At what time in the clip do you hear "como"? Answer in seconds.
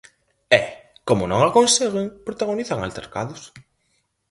1.07-1.23